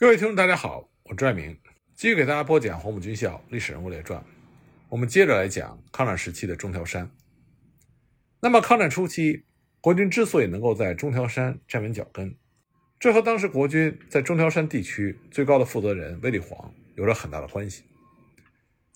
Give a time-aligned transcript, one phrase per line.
[0.00, 1.58] 各位听众，大家好，我朱爱明，
[1.96, 4.24] 继续给大家播讲黄埔军校历史人物列传。
[4.88, 7.10] 我们接着来讲抗战时期的中条山。
[8.38, 9.44] 那么，抗战初期，
[9.80, 12.32] 国军之所以能够在中条山站稳脚跟，
[13.00, 17.82] 这和当时国军在中条山地区最高的负责人卫立煌有着很大的关系。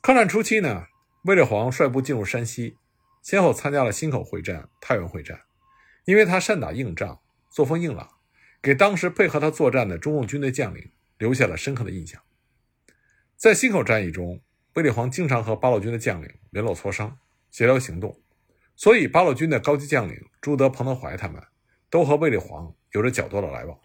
[0.03, 0.87] 抗战初期呢，
[1.25, 2.77] 卫立煌率部进入山西，
[3.23, 5.41] 先后参加了忻口会战、太原会战，
[6.05, 8.09] 因为他善打硬仗，作风硬朗。
[8.63, 12.23] 给当时配合他作战的中共军队将领留下了深刻的印象。
[13.37, 14.41] 在忻口战役中，
[14.75, 17.19] 卫立煌经常和八路军的将领联络磋商、
[17.51, 18.23] 协调行动，
[18.77, 21.43] 所以八路军的高级将领朱德、彭德怀他们
[21.91, 23.79] 都和卫立煌有着较多的来往。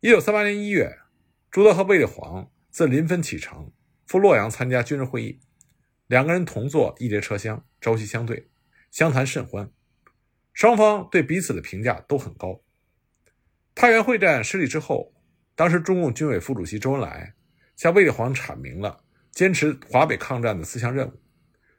[0.00, 0.98] 一九三八年一月，
[1.50, 3.72] 朱德和卫立煌自临汾启程
[4.06, 5.40] 赴洛阳参加军事会议，
[6.06, 8.50] 两个人同坐一节车厢，朝夕相对，
[8.90, 9.72] 相谈甚欢，
[10.52, 12.60] 双方对彼此的评价都很高。
[13.80, 15.10] 太原会战失利之后，
[15.54, 17.32] 当时中共军委副主席周恩来
[17.76, 21.12] 向卫立煌阐明了坚持华北抗战的四项任务，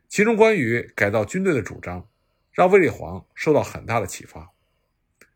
[0.10, 2.10] 其中关于改造军队的主张，
[2.54, 4.50] 让卫立煌受到很大的启发。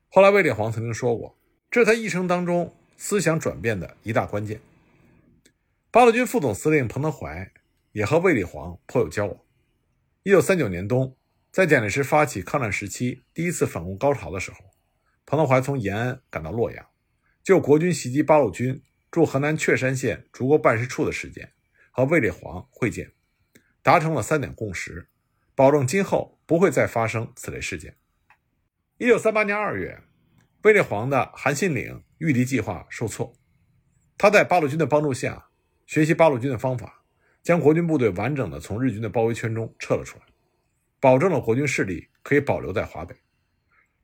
[0.09, 1.37] 后来，卫立煌曾经说过，
[1.69, 4.59] 这是他一生当中思想转变的一大关键。
[5.91, 7.51] 八路军副总司令彭德怀
[7.91, 9.37] 也和卫立煌颇有交往。
[10.23, 11.15] 一九三九年冬，
[11.51, 14.57] 在蒋介石发起抗战时期第一次反攻高潮的时候。
[15.25, 16.85] 彭德怀从延安赶到洛阳，
[17.43, 21.53] 就国军袭击八路军驻河南确山县竹沟办事处的事件，
[21.91, 23.13] 和卫立煌会见，
[23.81, 25.09] 达成了三点共识，
[25.55, 27.97] 保证今后不会再发生此类事件。
[28.97, 30.03] 一九三八年二月，
[30.61, 33.33] 卫立煌的韩信岭御敌计划受挫，
[34.17, 35.47] 他在八路军的帮助下，
[35.87, 37.03] 学习八路军的方法，
[37.41, 40.25] 将国军部队完整的从日军的包围圈中撤了出来，
[40.99, 43.15] 保证了国军势力可以保留在华北。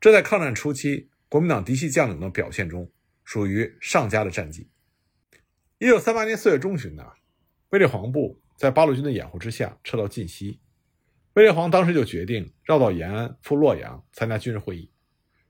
[0.01, 1.09] 这在抗战初期。
[1.29, 2.91] 国民党嫡系将领的表现中，
[3.23, 4.69] 属于上佳的战绩。
[5.77, 7.05] 一九三八年四月中旬呢，
[7.69, 10.59] 卫立煌部在八路军的掩护之下撤到晋西，
[11.35, 14.91] 卫立煌当时就决定绕道延安赴洛阳参加军事会议。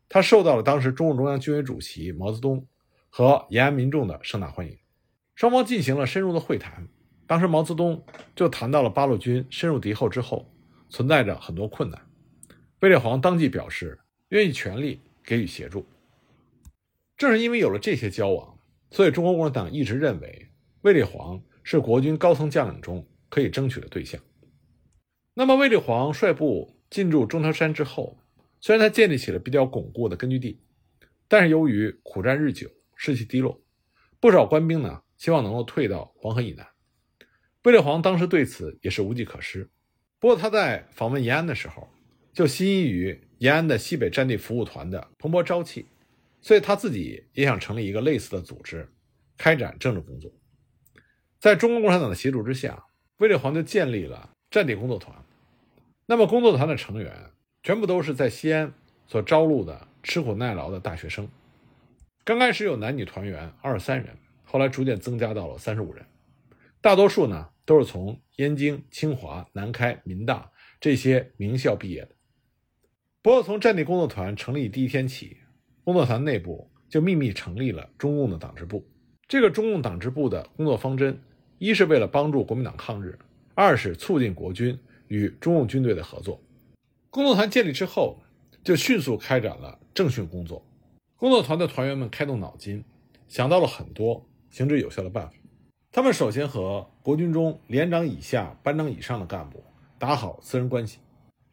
[0.07, 2.67] 他受到了当时中共中央军委主席毛泽东
[3.09, 4.77] 和延安民众的盛大欢迎，
[5.33, 6.87] 双方进行了深入的会谈。
[7.25, 10.53] 当时毛泽东就谈到了八路军深入敌后之后
[10.89, 11.99] 存在着很多困难，
[12.81, 13.99] 卫立煌当即表示
[14.31, 14.99] 愿意全力。
[15.23, 15.85] 给予协助。
[17.15, 18.57] 正是因为有了这些交往，
[18.89, 20.49] 所以中国共产党一直认为
[20.81, 24.19] 卫立煌是国军高层将领中可以争取的对象。
[25.35, 28.17] 那么，卫立煌率部进驻中条山之后，
[28.59, 30.59] 虽然他建立起了比较巩固的根据地，
[31.27, 33.61] 但是由于苦战日久，士气低落，
[34.19, 36.67] 不少官兵呢希望能够退到黄河以南。
[37.63, 39.69] 卫立煌当时对此也是无计可施。
[40.19, 41.87] 不过他在访问延安的时候，
[42.33, 43.27] 就心仪于。
[43.41, 45.87] 延安的西北战地服务团的蓬勃朝气，
[46.41, 48.87] 所以他自己也想成立一个类似的组织，
[49.35, 50.31] 开展政治工作。
[51.39, 52.85] 在中国共产党的协助之下，
[53.17, 55.15] 卫立煌就建立了战地工作团。
[56.05, 57.31] 那么，工作团的成员
[57.63, 58.71] 全部都是在西安
[59.07, 61.27] 所招录的吃苦耐劳的大学生。
[62.23, 66.05] 刚开始有男女团员二十三人，后来逐渐增加到了三十五人。
[66.79, 72.15] 大多数呢都是从燕京、清华、南开、民大这些名校毕业的。
[73.23, 75.37] 不过，从战地工作团成立第一天起，
[75.83, 78.83] 工作团内部就秘密成立了中共的党支部。
[79.27, 81.21] 这个中共党支部的工作方针，
[81.59, 83.19] 一是为了帮助国民党抗日，
[83.53, 84.75] 二是促进国军
[85.07, 86.41] 与中共军队的合作。
[87.11, 88.17] 工作团建立之后，
[88.63, 90.65] 就迅速开展了政训工作。
[91.15, 92.83] 工作团的团员们开动脑筋，
[93.27, 95.33] 想到了很多行之有效的办法。
[95.91, 99.63] 他们首先和国军中连长以下、班长以上的干部
[99.99, 100.97] 打好私人关系。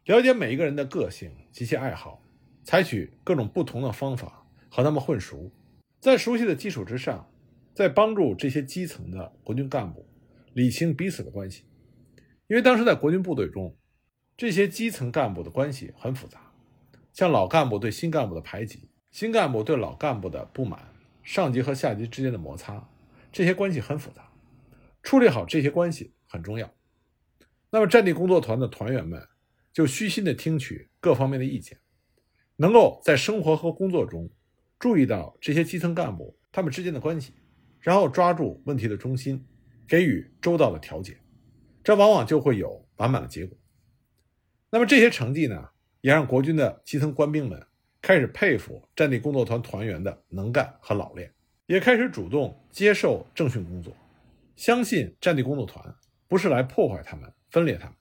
[0.09, 2.19] 了解每一个人的个性及其爱好，
[2.63, 5.51] 采取各种不同的方法和他们混熟，
[5.99, 7.31] 在熟悉的基础之上，
[7.75, 10.03] 再帮助这些基层的国军干部
[10.53, 11.63] 理清彼此的关系。
[12.47, 13.77] 因为当时在国军部队中，
[14.35, 16.41] 这些基层干部的关系很复杂，
[17.13, 22.89] 像老干部对新干部的排挤，新干部对老干部的不满，上级和下级之间的摩擦，
[23.31, 24.27] 这些关系很复杂。
[25.03, 26.73] 处理好这些关系很重要。
[27.69, 29.21] 那么，战地工作团的团员们。
[29.79, 31.77] 就虚心的听取各方面的意见，
[32.57, 34.29] 能够在生活和工作中
[34.77, 37.31] 注意到这些基层干部他们之间的关系，
[37.79, 39.41] 然后抓住问题的中心，
[39.87, 41.17] 给予周到的调解，
[41.81, 43.57] 这往往就会有完满的结果。
[44.69, 45.69] 那么这些成绩呢，
[46.01, 47.65] 也让国军的基层官兵们
[48.01, 51.33] 开始佩服战地工作团团员的能干和老练，
[51.67, 53.95] 也开始主动接受政训工作，
[54.57, 55.95] 相信战地工作团
[56.27, 57.95] 不是来破坏他们、分裂他们。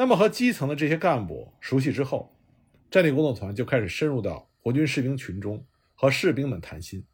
[0.00, 2.32] 那么和基层的这些干部熟悉之后，
[2.88, 5.66] 战地工作团就开始深入到国军士兵群中
[5.96, 7.04] 和士兵们谈心，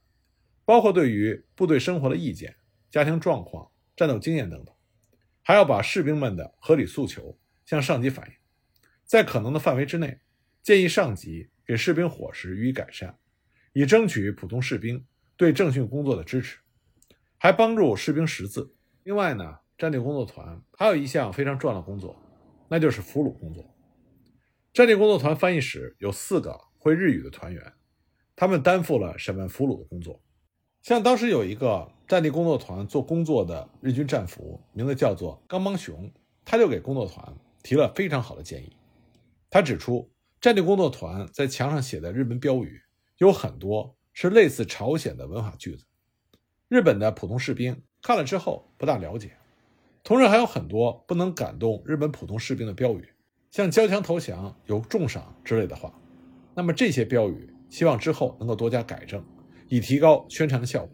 [0.66, 2.54] 包括对于部队生活的意见、
[2.90, 4.74] 家庭状况、战斗经验等等，
[5.40, 8.34] 还要把士兵们的合理诉求向上级反映，
[9.06, 10.20] 在可能的范围之内，
[10.62, 13.16] 建议上级给士兵伙食予以改善，
[13.72, 15.02] 以争取普通士兵
[15.38, 16.58] 对政训工作的支持，
[17.38, 18.74] 还帮助士兵识字。
[19.04, 22.20] 另外呢，战地工作团还有一项非常重要的工作，
[22.74, 23.64] 那就是俘虏工作。
[24.72, 27.72] 战地工作团翻译室有四个会日语的团员，
[28.34, 30.20] 他们担负了审问俘虏的工作。
[30.82, 36.12] 像当时有一个战地工作团做工作的日军战俘，名字叫做冈邦雄，
[36.44, 37.32] 他就给工作团
[37.62, 38.76] 提了非常好的建议。
[39.48, 40.10] 他指出，
[40.40, 42.82] 战地工作团在墙上写的日本标语
[43.18, 45.86] 有很多是类似朝鲜的文法句子，
[46.66, 49.36] 日本的普通士兵看了之后不大了解。
[50.04, 53.08] 同时还有很多不能感动日本普通士兵的标语。
[53.50, 55.98] 像交枪投降有重赏之类的话，
[56.54, 59.24] 那么这些标语希望之后能够多加改正，
[59.68, 60.90] 以提高宣传的效果。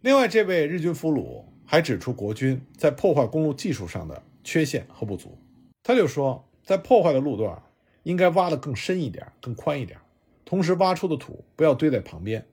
[0.00, 5.36] 另外，这位日军俘虏还指出国军在破坏公路技术上的缺陷和不足。
[5.82, 7.62] 他就说，在破坏的路段
[8.04, 9.98] 应该挖得更深一点、更宽一点，
[10.46, 12.46] 同时挖出的土不要堆在旁边，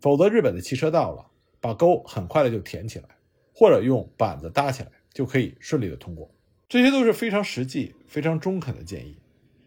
[0.00, 1.26] 否则日本的汽车到了，
[1.60, 3.08] 把沟很快的就填起来，
[3.52, 6.30] 或者用板子搭起来，就可以顺利的通过。
[6.68, 9.18] 这些都是非常实际、非常中肯的建议，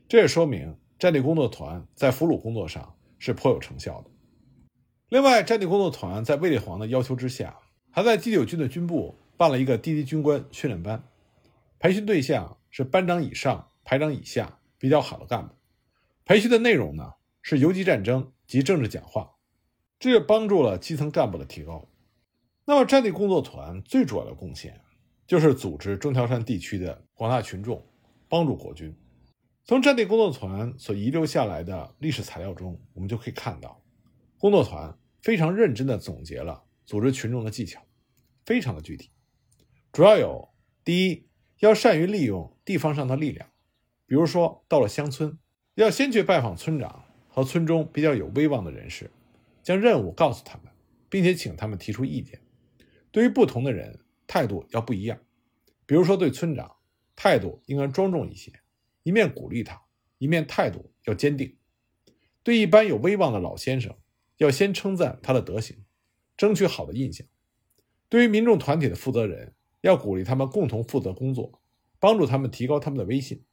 [0.07, 4.09] 这也说明战地工作团在俘虏工作上是颇有成效的。
[5.09, 7.59] 另外，战地工作团在卫立煌的要求之下，
[7.91, 11.03] 还在第九军的军部办了一个低级军官训练班，
[11.77, 15.53] 培训对象是班长以上、排长以下比较好的干部。
[16.25, 17.13] 培训的内容呢
[17.43, 19.35] 是游击战争及政治讲话，
[19.99, 21.87] 这也帮助了基层干部的提高。
[22.65, 24.81] 那么，战地工作团最主要的贡献。
[25.27, 27.83] 就是组织中条山地区的广大群众，
[28.29, 28.95] 帮助国军。
[29.63, 33.81] 从战地工作团所遗留下来的历史材料中，我们就可以看到，
[34.37, 37.81] 工作团非常认真地总结了组织群众的技巧，
[38.45, 39.09] 非常的具体。
[39.91, 40.49] 主要有：
[40.83, 41.27] 第一，
[41.59, 43.49] 要善于利用地方上的力量，
[44.05, 45.39] 比如说到了乡村，
[45.73, 49.09] 要先去拜访村长和村中比较有威望的人士，
[49.63, 50.71] 将任务告诉他们，
[51.09, 52.39] 并且请他们提出意见。
[53.11, 53.99] 对于不同的人。
[54.27, 55.19] 态度要不一样，
[55.85, 56.75] 比如说对村长，
[57.15, 58.51] 态度应该庄重一些，
[59.03, 59.81] 一面鼓励他，
[60.17, 61.55] 一面态度要坚定。
[62.43, 63.97] 对一般有威望的老先生，
[64.37, 65.83] 要先称赞他的德行，
[66.37, 67.25] 争取好的印象。
[68.07, 71.61] 对于民众团体的负责人，要鼓励他们共同负责工作，
[71.99, 73.43] 帮助他们提高他们的威信。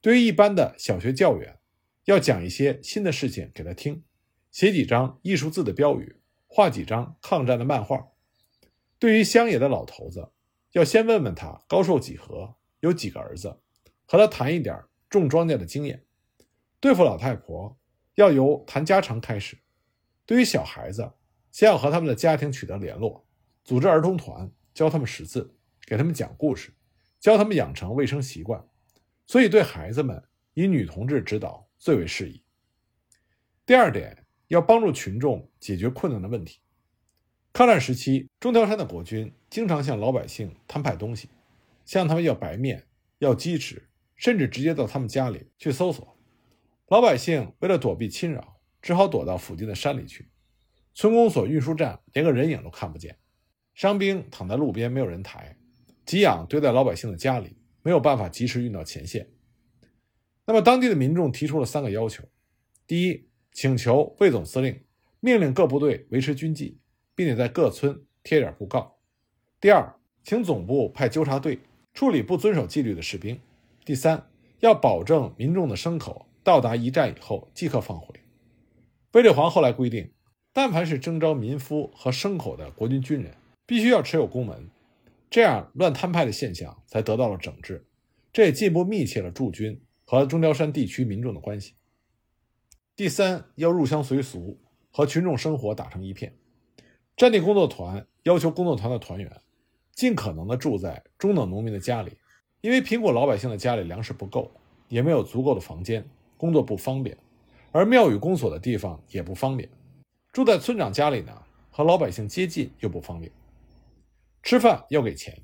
[0.00, 1.58] 对于一般的小学教员，
[2.04, 4.02] 要讲一些新的事情给他听，
[4.50, 6.16] 写几张艺术字的标语，
[6.46, 8.08] 画几张抗战的漫画。
[8.98, 10.28] 对于乡野的老头子，
[10.72, 13.60] 要先问问他高寿几何，有几个儿子，
[14.06, 16.04] 和他谈一点种庄稼的经验。
[16.80, 17.78] 对付老太婆，
[18.14, 19.58] 要由谈家常开始。
[20.26, 21.12] 对于小孩子，
[21.52, 23.26] 先要和他们的家庭取得联络，
[23.64, 25.56] 组织儿童团，教他们识字，
[25.86, 26.72] 给他们讲故事，
[27.18, 28.64] 教他们养成卫生习惯。
[29.26, 30.22] 所以，对孩子们
[30.54, 32.42] 以女同志指导最为适宜。
[33.64, 36.60] 第二点，要帮助群众解决困难的问题。
[37.52, 41.28] 抗战时期，中条山的国军经常向老百姓摊派东西，
[41.84, 42.86] 向他们要白面、
[43.18, 46.16] 要鸡翅，甚至直接到他们家里去搜索。
[46.88, 50.28] 老百姓为了躲避侵扰，只好躲到附近的山里去。
[50.94, 53.16] 村公所运输站连个人影都看不见，
[53.74, 55.56] 伤兵躺在路边没有人抬，
[56.04, 59.28] 给养堆在老百姓的家里，没有办法及时运到前线。
[60.46, 62.24] 那么，当地的民众提出了三个要求：
[62.86, 64.82] 第一，请求魏总司令
[65.20, 66.78] 命令各部队维持军纪。
[67.18, 68.96] 并且在各村贴点布告。
[69.60, 71.58] 第二，请总部派纠察队
[71.92, 73.40] 处理不遵守纪律的士兵。
[73.84, 78.14] 第三，要保证民众的牲口到达一站以后即刻放回。
[79.14, 80.12] 卫立煌后来规定，
[80.52, 83.34] 但凡是征召民夫和牲口的国军军人，
[83.66, 84.68] 必须要持有公文，
[85.28, 87.84] 这样乱摊派的现象才得到了整治。
[88.32, 91.74] 这也进一步密切了驻军和中条山地区民众的关系。
[92.94, 94.60] 第三，要入乡随俗，
[94.92, 96.32] 和群众生活打成一片。
[97.18, 99.28] 战地工作团要求工作团的团员
[99.90, 102.12] 尽可能的住在中等农民的家里，
[102.60, 104.48] 因为贫苦老百姓的家里粮食不够，
[104.86, 107.18] 也没有足够的房间，工作不方便，
[107.72, 109.68] 而庙宇公所的地方也不方便。
[110.32, 111.36] 住在村长家里呢，
[111.70, 113.32] 和老百姓接近又不方便。
[114.44, 115.36] 吃饭要给钱，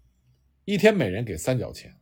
[0.65, 1.93] 一天每人给三角钱。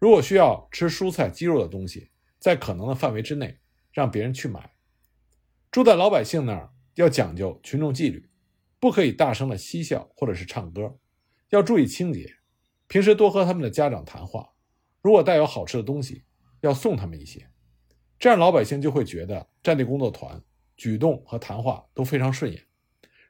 [0.00, 3.56] 如果需要吃蔬菜、鸡肉的东西，在可能的范围之内，
[3.92, 4.72] 让别人去买。
[5.70, 8.28] 住在老百姓那儿要讲究群众纪律。
[8.84, 10.98] 不可以大声的嬉笑或者是唱歌，
[11.48, 12.36] 要注意清洁。
[12.86, 14.52] 平时多和他们的家长谈话，
[15.00, 16.24] 如果带有好吃的东西，
[16.60, 17.48] 要送他们一些，
[18.18, 20.44] 这样老百姓就会觉得战地工作团
[20.76, 22.62] 举动和谈话都非常顺眼。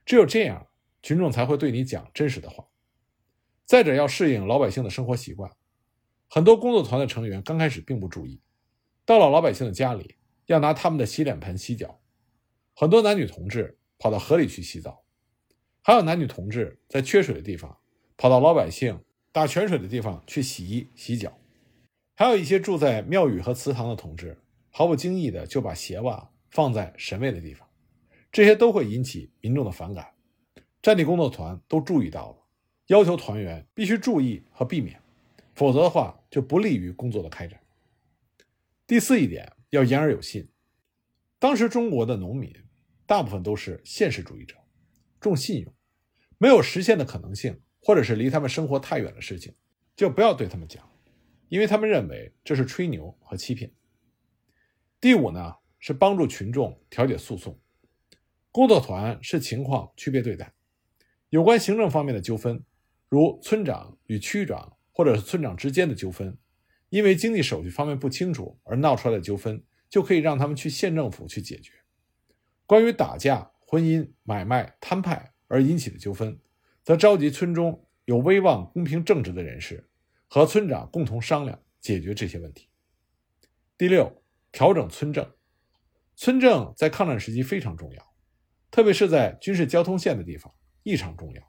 [0.05, 0.67] 只有这样，
[1.05, 2.67] 群众才会对你讲真实的话。
[3.65, 5.53] 再者，要适应老百姓的生活习惯，
[6.29, 8.43] 很多工作团的成员刚开始并不注意，
[9.07, 12.01] 到了老百姓的家里，要拿他们的洗脸盆洗脚，
[12.75, 15.04] 很多男女同志跑到河里去洗澡，
[15.87, 17.77] 还有男女同志在缺水的地方
[18.17, 18.99] 跑到老百姓
[19.31, 21.39] 打泉水的地方去洗衣洗脚，
[22.15, 27.69] 还有一些住在庙宇和祠堂的同志，毫不经意的就把鞋袜放在神位的地方，
[28.33, 30.11] 这些都会引起民众的反感。
[30.81, 32.39] 战地工作团都注意到了。
[32.87, 34.99] 要求团员必须注意和避免，
[35.55, 37.61] 否则的话就不利于工作的开展。
[38.87, 40.49] 第四一点要言而有信。
[41.39, 42.51] 当时中国的农民
[43.05, 44.55] 大部分都是现实主义者，
[45.21, 45.74] 重信用，
[46.39, 49.55] 没有实现的可能性，或者是离他们生活太远的事情，
[49.97, 50.89] 就不要对他们讲，
[51.49, 53.73] 因为他们认为这是吹牛和欺骗。
[55.01, 57.61] 第五呢是帮助群众调解诉讼，
[58.51, 60.53] 工作团视情况区别对待，
[61.29, 62.65] 有关行政方面的纠纷。
[63.09, 66.37] 如村长与区长，或者是村长之间的纠纷，
[66.89, 71.73] 因为经济手续方面不清楚而闹出来的纠纷，就可以让他们去县政府去解决。
[72.67, 76.39] 关于打架、婚姻、买卖、摊派而引起的纠纷，
[76.83, 79.89] 则召集村中有威望、公平正直的人士，
[80.29, 82.69] 和村长共同商量解决这些问题。
[83.77, 84.23] 第六，
[84.53, 85.31] 调整村政。
[86.17, 88.15] 村政在抗战时期非常重要，
[88.71, 90.53] 特别是在军事交通线的地方
[90.85, 91.43] 异常重要。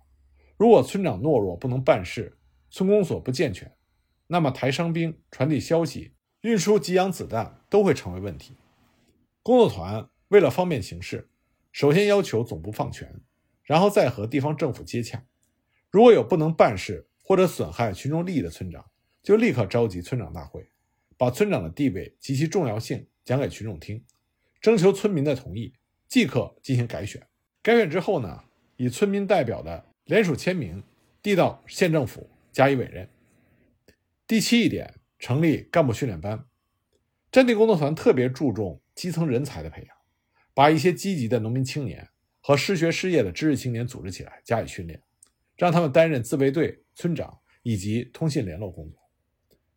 [0.58, 2.38] 如果村长懦弱不能办事，
[2.70, 3.72] 村公所不健全，
[4.28, 8.56] 那么抬伤兵、传递消息、运输给养子弹都会成为问题。
[9.44, 11.30] 工作团为了方便行事，
[11.72, 13.22] 首先要求总部放权，
[13.66, 15.26] 然后再和地方政府接洽。
[15.92, 18.86] 如果有不能办事或者损害群众利益的村长，
[19.22, 20.70] 就立刻召集村长大会，
[21.18, 24.04] 把村长的地位及其重要性讲给群众听，
[24.62, 25.74] 征求村民的同意，
[26.08, 27.28] 即刻进行改选。
[27.62, 28.44] 改选之后呢，
[28.78, 29.86] 以村民代表的。
[30.06, 30.84] 联署签名，
[31.24, 33.10] 递到县政府加以委任。
[34.28, 36.46] 第七一点，成立干部训练班。
[37.32, 39.98] 战地工作团特别注重基层人才的培养，
[40.54, 42.08] 把一些积极的农民青年
[42.48, 45.02] 和失学失业的知识青年组织起来加以训练，
[45.56, 49.00] 让他们担任自卫队村长以及通信联络工作。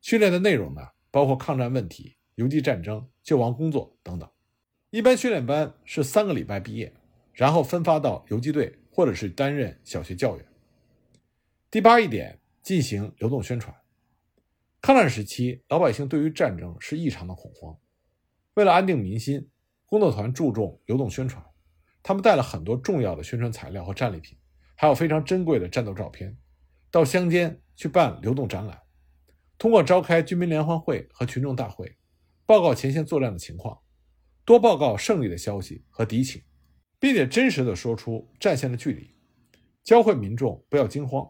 [0.02, 4.30] 训练的内容呢，包括抗战问题、游击战争、救亡工作等等。
[4.90, 6.92] 一般训练班是三个礼拜毕业，
[7.32, 8.78] 然后分发到游击队。
[8.90, 10.44] 或者是担任小学教员。
[11.70, 13.72] 第八一点，进行流动宣传。
[14.80, 17.78] 抗战时期，老百姓对于战争是异常的恐慌。
[18.54, 19.48] 为了安定民心，
[19.86, 21.46] 工作团注重流动宣传。
[22.02, 24.36] 他们带了很多重要的宣传材料和战利品，
[24.74, 26.36] 还有非常珍贵的战斗照片，
[26.90, 28.78] 到乡间去办流动展览。
[29.56, 31.96] 通过召开军民联欢会和群众大会，
[32.46, 33.78] 报告前线作战的情况，
[34.44, 36.42] 多报告胜利的消息和敌情。
[37.00, 39.14] 并且真实的说出战线的距离，
[39.84, 41.24] 教会民众不要惊慌，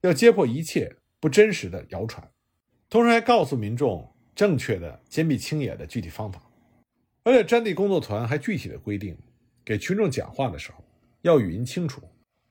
[0.00, 2.26] 要揭破一切不真实的谣传，
[2.88, 6.50] 同时还告诉民众正确的坚壁清野的具体方法。
[7.24, 9.14] 而且战地工作团还具体的规定，
[9.64, 10.84] 给群众讲话的时候
[11.22, 12.02] 要语音清楚、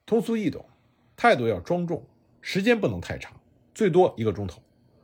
[0.06, 0.66] 通俗易懂，
[1.16, 2.08] 态度要庄重，
[2.42, 3.34] 时间不能太长，
[3.74, 4.62] 最多一个钟头，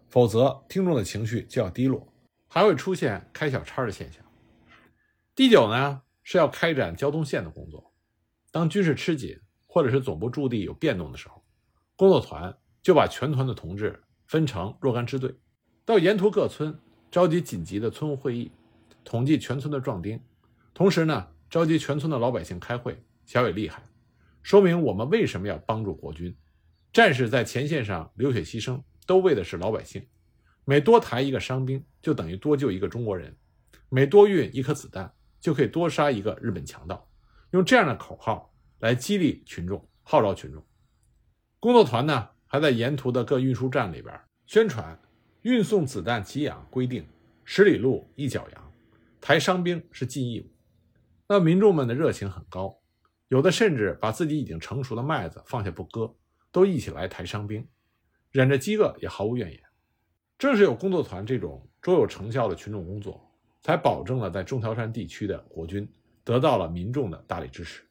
[0.10, 2.08] 否则听众的情绪就要低落，
[2.48, 4.24] 还会出现开小差的现象。
[5.36, 6.02] 第九呢？
[6.30, 7.94] 是要开展交通线的工作。
[8.52, 11.42] 当军事吃紧，或者是总部驻地有变动的时候，
[11.96, 15.34] 工作团就把全团的同志分成若干支队，
[15.86, 16.78] 到沿途各村
[17.10, 18.52] 召集紧急的村务会议，
[19.06, 20.22] 统计全村的壮丁，
[20.74, 23.84] 同时呢，召集全村的老百姓开会，小伟厉害，
[24.42, 26.36] 说明我们为什么要帮助国军。
[26.92, 30.06] 战士在前线上流血牺牲，都为的是老百姓。
[30.66, 33.32] 每多抬一个伤兵，就等于多救一个中国人；
[33.90, 35.14] 每多运一颗子弹。
[35.40, 37.08] 就可以多杀一个日本强盗，
[37.52, 40.62] 用这样的口号来激励群众，号召群众。
[41.60, 45.00] 工作团呢，还在沿途的各运输站里边宣传：
[45.44, 47.08] 运送子弹给养规定，
[47.46, 48.74] 十里路一脚羊，
[49.22, 50.50] 抬伤兵是尽义务。
[51.28, 52.80] 那民众们的热情很高，
[53.28, 56.16] 有的甚至把自己已经成熟的麦子放下不割，
[56.52, 57.68] 都一起来抬伤兵，
[58.32, 59.62] 忍着饥饿也毫无怨言。
[60.38, 63.24] 正是有工作团这种卓有成效的群众工作。
[63.60, 65.86] 才保证了在中条山地区的国军
[66.24, 67.84] 得到了民众的大力支持。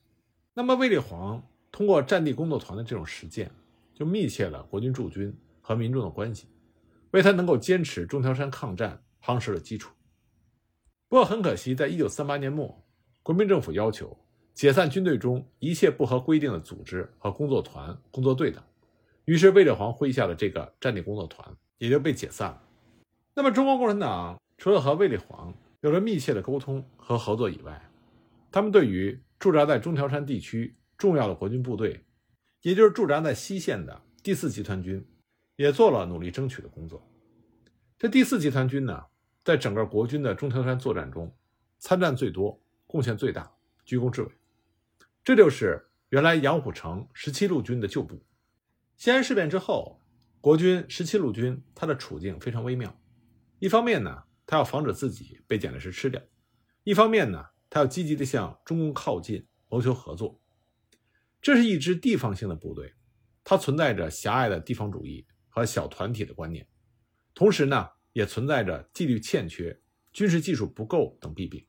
[0.54, 3.50] 那么，卫立煌通过战地工作团的这种实践，
[3.92, 6.48] 就密切了国军驻军和民众的关系，
[7.10, 9.92] 为他能够坚持中条山抗战夯实了基础。
[11.08, 12.82] 不过，很可惜，在一九三八年末，
[13.26, 14.16] 国民政府要求
[14.54, 18.62] 解散军队中一切不合规定的组织和工作团、工作队等，
[19.24, 22.62] 于是卫立煌麾下的这个战地工作团也就被解散了。
[23.34, 27.90] 那么，中国共产党除了和卫立煌有着密切的沟通和合作以外，
[28.52, 32.04] 他们对于驻扎在中条山地区重要的国军部队，
[32.62, 35.04] 也就是驻扎在西线的第四集团军，
[35.56, 37.04] 也做了努力争取的工作。
[37.98, 39.06] 这第四集团军呢，
[39.42, 41.34] 在整个国军的中条山作战中，
[41.80, 43.52] 参战最多，贡献最大，
[43.84, 44.30] 居功至伟。
[45.24, 48.24] 这就是原来杨虎城十七路军的旧部。
[48.96, 50.00] 西安事变之后，
[50.40, 52.98] 国军十七路军它的处境非常微妙。
[53.58, 56.20] 一方面呢，他要防止自己被蒋介石吃掉；
[56.84, 60.40] 一方面呢，他要积极的向中共靠近，谋求合作。
[61.42, 62.94] 这是一支地方性的部队，
[63.42, 66.66] 它存在着狭隘的地方主义和小团体的观念，
[67.34, 69.80] 同时呢，也存在着纪律欠缺、
[70.12, 71.66] 军事技术不够等弊病。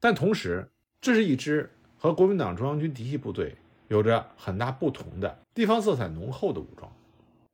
[0.00, 0.68] 但同时，
[1.00, 3.56] 这是一支和国民党中央军嫡系部队
[3.88, 6.90] 有着很大不同的地方色彩浓厚的武装。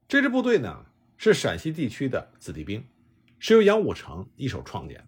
[0.08, 0.86] 这支部队呢，
[1.16, 2.82] 是陕西地区的子弟兵。
[3.38, 5.06] 是由杨虎城一手创建。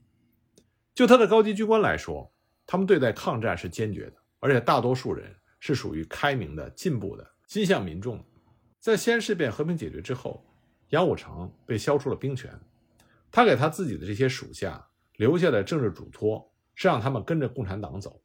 [0.94, 2.30] 就他的高级军官来说，
[2.66, 8.24] 他们对待抗战是坚决的，而且大多数人是属于开明的、进步的、心向民众的。
[8.78, 10.44] 在西安事变和平解决之后，
[10.90, 12.52] 杨虎城被消除了兵权，
[13.30, 16.47] 他给他自己的这些属下留下的政治嘱托
[16.78, 18.22] 是让他们跟着共产党走。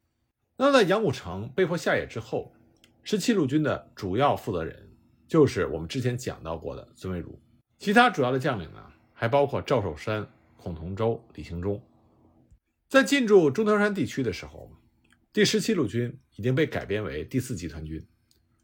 [0.56, 2.54] 那在杨虎城被迫下野之后，
[3.02, 4.96] 十七路军的主要负责人
[5.26, 7.36] 就是我们之前讲到过的孙维如，
[7.80, 8.80] 其他主要的将领呢？
[9.12, 10.24] 还包括赵寿山、
[10.56, 11.82] 孔同舟、李兴忠。
[12.88, 14.70] 在进驻中条山地区的时候，
[15.32, 18.06] 第十七路军已经被改编为第四集团军，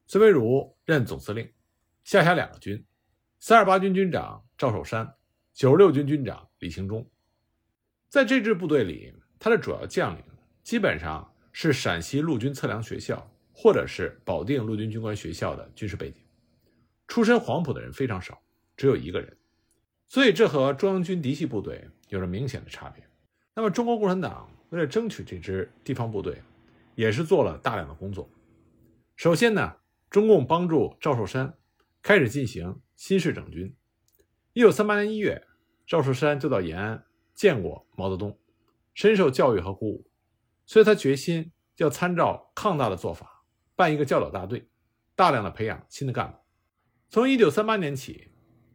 [0.06, 1.50] 孙维如任总司令，
[2.04, 2.86] 下辖两个军：
[3.40, 5.14] 三二八军军长赵寿山，
[5.52, 7.10] 九十六军军长李兴忠。
[8.08, 10.22] 在这支部队里，他的主要将领
[10.62, 16.22] 基本上是陕西陆军测量学校或者是保定陆军军官学校的军事背景，
[17.08, 18.40] 出身黄埔的人非常少，
[18.76, 19.36] 只有一个人。
[20.06, 23.02] 所以，这和中央军嫡系部队有着明显的差别。
[23.54, 26.42] 那么，中国共产党为了争取这支地方部队，
[26.94, 28.28] 也是做了大量的工作。
[29.16, 29.76] 首先呢，
[30.10, 31.54] 中共帮助赵寿山
[32.02, 33.74] 开始进行新式整军。
[34.52, 35.46] 一九三八年一月，
[35.86, 38.38] 赵寿山就到延安见过毛泽东，
[39.00, 40.10] 深受教育和鼓舞，
[40.66, 44.68] 所以他决心要参照抗大的做法，办一个教导大队，
[45.16, 46.36] 大量的培养新的干部。
[47.08, 48.30] 从一九三八年起，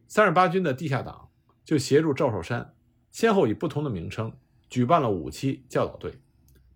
[0.07, 1.29] 三十八军的地下党。
[1.63, 2.75] 就协助赵寿山，
[3.11, 4.31] 先后以不同的名称
[4.69, 6.13] 举办了五期教导队，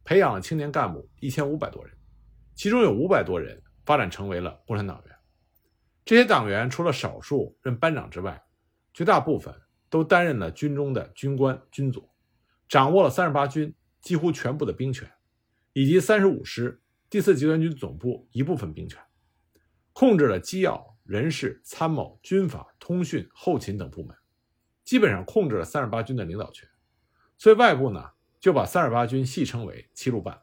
[0.03, 1.95] 培养了青年干部一千五百多人，
[2.55, 5.15] 其中有五百多人发展成为了共产党员。
[6.03, 8.43] 这些党员除了少数任班长之外，
[8.91, 9.53] 绝大部分
[9.91, 12.11] 都担任了军中的军官、军佐，
[12.69, 15.11] 掌握了三十八军几乎全部的兵权，
[15.73, 16.79] 以及三十五师
[17.09, 19.01] 第四集团军总部一部分兵权，
[19.91, 24.15] 控制了机要、人事、参谋、军法、通讯、后勤等部门。
[24.85, 26.69] 基本上控制了三十八军的领导权，
[27.39, 30.39] 所以外部呢就把三十八军戏称为七路半。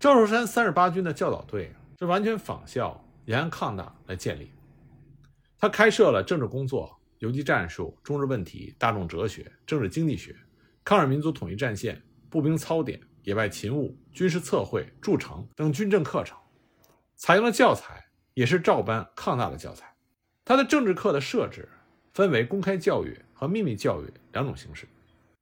[0.00, 4.52] 赵寿山三十八军的教导队是完全仿效延安抗大来建立。
[5.58, 10.34] 他开设了政治工作、游击战术、中日问题、大众哲学、政治经济学、
[10.88, 16.34] 抗日民族统一战线、步兵操点、野外勤务、军事测绘、筑城等军政课程，
[17.14, 19.94] 采用的教材也是照搬抗大的教材。
[20.46, 21.68] 他的政治课的设置
[22.14, 23.14] 分为公开教育。
[23.34, 24.88] 和秘密教育两种形式，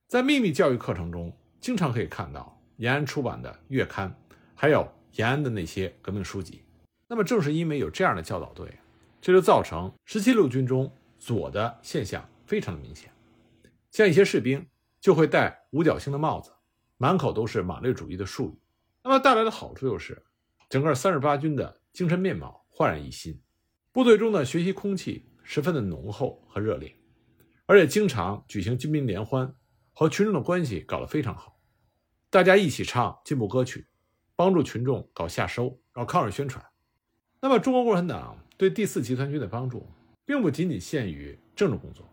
[0.08, 4.14] 在秘密教育课程中，经常可以看到延安出版的月刊，
[4.54, 6.60] 还有延安的那些革命书籍。
[7.08, 8.68] 那么，正是因为有这样的教导队，
[9.22, 13.10] 这就造成十七路军中左的现象非常的明显。
[13.92, 14.66] 像一些士兵
[15.06, 16.50] 就会戴五角星的帽子，
[16.96, 18.58] 满口都是马列主义的术语。
[19.04, 20.20] 那么带来的好处就是，
[20.68, 23.40] 整个三十八军的精神面貌焕然一新，
[23.92, 26.92] 部队中的学习空气十分的浓厚和热烈。
[27.66, 29.54] 而且经常举行军民联欢，
[29.92, 31.56] 和群众的关系搞得非常好，
[32.28, 33.86] 大家一起唱进步歌曲，
[34.34, 36.66] 帮助群众搞夏收、搞抗日宣传。
[37.38, 39.88] 那么，中国共产党对第四集团军的帮助，
[40.24, 42.12] 并不仅仅限于政治工作，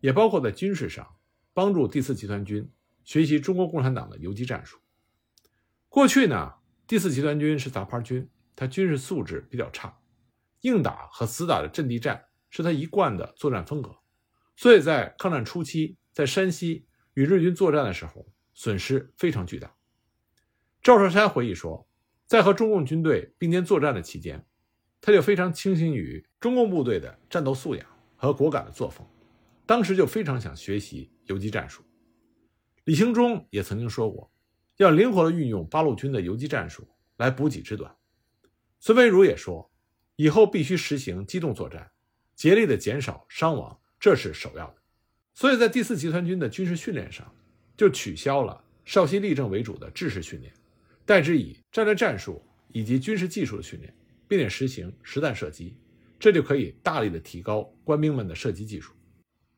[0.00, 1.06] 也包括在军事上
[1.54, 2.70] 帮助第四集团军
[3.04, 4.78] 学习中国共产党的游击战术。
[5.88, 6.54] 过去呢，
[6.86, 9.98] 第四集团军是杂牌军，它军事素质比较差，
[10.62, 13.96] 硬打和死打的阵地战是他一贯的作战风格。
[14.56, 19.74] 所以在抗战初期，在山西与日军作战的时候，损失非常巨大。
[20.82, 21.86] 赵少山回忆说，
[22.26, 24.46] 在和中共军队并肩作战的期间，
[25.00, 27.86] 他就非常倾心于中共部队的战斗素养
[28.16, 29.06] 和果敢的作风，
[29.72, 31.82] 当时就非常想学习游击战术。
[32.84, 34.30] 李兴忠也曾经说过，
[34.76, 37.90] 要灵活的运用八路军的游击战术来补给之短。
[38.80, 39.72] 孙维如也说，
[40.16, 41.90] 以后必须实行机动作战，
[42.34, 43.80] 竭力的减少伤亡。
[43.98, 44.76] 这是首要的，
[45.32, 47.34] 所以在第四集团军的军事训练上，
[47.74, 50.52] 就取消了少息立正为主的制式训练，
[51.06, 53.96] 代之以战略战术以及军事技术的训练，
[54.28, 55.78] 并且实行实弹射击，
[56.20, 58.92] 这就可以大力的提高官兵们的射击技术。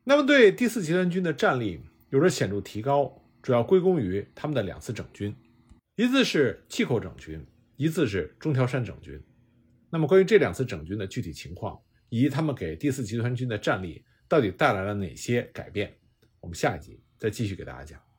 [0.06, 5.34] 那么，对第四集团军的战力有着显著提高，主要归功于他们的两次整军，
[5.96, 7.42] 一次是气口整军，
[7.76, 9.18] 一次是中条山整军。
[9.88, 15.96] 那么，关于这两次整军的具体情况，以及他们给第四集团军的战力到底带来了哪些改变，
[16.40, 18.13] 我们下一集再继续给大家讲。